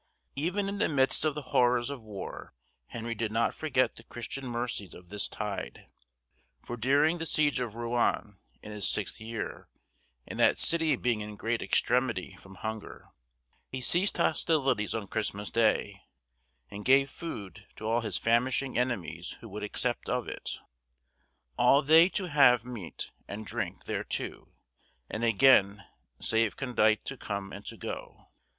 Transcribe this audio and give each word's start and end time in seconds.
Even 0.35 0.67
in 0.67 0.79
the 0.79 0.89
midst 0.89 1.23
of 1.25 1.35
the 1.35 1.43
horrors 1.53 1.91
of 1.91 2.03
war 2.03 2.55
Henry 2.87 3.13
did 3.13 3.31
not 3.31 3.53
forget 3.53 3.97
the 3.97 4.03
Christian 4.03 4.47
mercies 4.47 4.95
of 4.95 5.09
this 5.09 5.29
tide; 5.29 5.91
for 6.59 6.75
during 6.75 7.19
the 7.19 7.25
siege 7.27 7.59
of 7.59 7.75
Rouen 7.75 8.39
in 8.63 8.71
his 8.71 8.87
sixth 8.89 9.21
year, 9.21 9.67
and 10.27 10.39
that 10.39 10.57
city 10.57 10.95
being 10.95 11.21
in 11.21 11.35
great 11.35 11.61
extremity 11.61 12.35
from 12.39 12.55
hunger, 12.55 13.09
he 13.69 13.79
ceased 13.79 14.17
hostilities 14.17 14.95
on 14.95 15.05
Christmas 15.05 15.51
Day, 15.51 16.01
and 16.71 16.83
gave 16.83 17.07
food 17.11 17.67
to 17.75 17.85
all 17.87 18.01
his 18.01 18.17
famishing 18.17 18.79
enemies 18.79 19.37
who 19.41 19.49
would 19.49 19.61
accept 19.61 20.09
of 20.09 20.27
it. 20.27 20.57
"Alle 21.59 21.83
thay 21.83 22.09
to 22.09 22.23
have 22.27 22.65
mete 22.65 23.11
and 23.27 23.45
drynke 23.45 23.83
therto, 23.83 24.47
And, 25.11 25.23
again, 25.23 25.85
save 26.19 26.57
condyte 26.57 27.03
to 27.03 27.17
come 27.17 27.53
and 27.53 27.63
to 27.67 27.77
go." 27.77 28.29